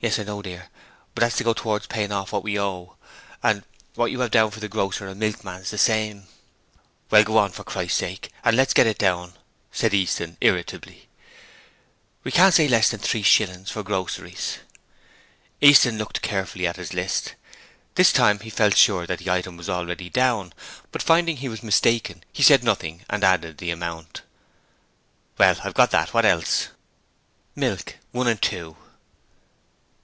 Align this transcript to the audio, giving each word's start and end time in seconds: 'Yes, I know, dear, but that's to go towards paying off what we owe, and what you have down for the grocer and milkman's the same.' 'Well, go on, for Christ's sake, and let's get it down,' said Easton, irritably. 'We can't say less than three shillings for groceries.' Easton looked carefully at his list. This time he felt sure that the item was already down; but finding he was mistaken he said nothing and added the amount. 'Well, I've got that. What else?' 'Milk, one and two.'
'Yes, 0.00 0.16
I 0.16 0.22
know, 0.22 0.42
dear, 0.42 0.68
but 1.12 1.22
that's 1.22 1.38
to 1.38 1.42
go 1.44 1.54
towards 1.54 1.88
paying 1.88 2.12
off 2.12 2.30
what 2.30 2.44
we 2.44 2.56
owe, 2.56 2.96
and 3.42 3.64
what 3.96 4.12
you 4.12 4.20
have 4.20 4.30
down 4.30 4.52
for 4.52 4.60
the 4.60 4.68
grocer 4.68 5.08
and 5.08 5.18
milkman's 5.18 5.72
the 5.72 5.76
same.' 5.76 6.28
'Well, 7.10 7.24
go 7.24 7.36
on, 7.36 7.50
for 7.50 7.64
Christ's 7.64 7.98
sake, 7.98 8.30
and 8.44 8.56
let's 8.56 8.72
get 8.72 8.86
it 8.86 8.96
down,' 8.96 9.32
said 9.72 9.92
Easton, 9.92 10.36
irritably. 10.40 11.08
'We 12.22 12.30
can't 12.30 12.54
say 12.54 12.68
less 12.68 12.90
than 12.90 13.00
three 13.00 13.24
shillings 13.24 13.72
for 13.72 13.82
groceries.' 13.82 14.58
Easton 15.60 15.98
looked 15.98 16.22
carefully 16.22 16.64
at 16.68 16.76
his 16.76 16.94
list. 16.94 17.34
This 17.96 18.12
time 18.12 18.38
he 18.38 18.50
felt 18.50 18.76
sure 18.76 19.04
that 19.04 19.18
the 19.18 19.30
item 19.30 19.56
was 19.56 19.68
already 19.68 20.08
down; 20.08 20.52
but 20.92 21.02
finding 21.02 21.38
he 21.38 21.48
was 21.48 21.64
mistaken 21.64 22.22
he 22.32 22.44
said 22.44 22.62
nothing 22.62 23.04
and 23.10 23.24
added 23.24 23.58
the 23.58 23.72
amount. 23.72 24.22
'Well, 25.38 25.56
I've 25.64 25.74
got 25.74 25.90
that. 25.90 26.14
What 26.14 26.24
else?' 26.24 26.68
'Milk, 27.56 27.96
one 28.12 28.28
and 28.28 28.40
two.' 28.40 28.76